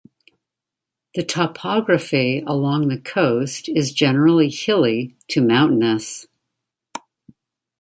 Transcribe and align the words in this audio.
The 1.13 1.21
topography 1.23 2.39
along 2.39 2.87
the 2.87 2.97
coast 2.99 3.69
is 3.69 3.93
generally 3.93 4.49
hilly 4.49 5.15
to 5.27 5.41
mountainous. 5.41 6.25